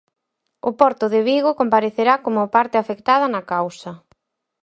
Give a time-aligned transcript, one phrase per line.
[0.69, 3.91] O porto de Vigo comparecerá como parte afectada na causa.